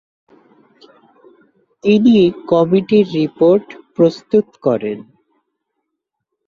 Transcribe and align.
তিনি 1.83 2.15
কমিটির 2.51 3.05
রিপোর্ট 3.17 3.65
প্রস্তুত 3.95 4.47
করেন। 4.65 4.99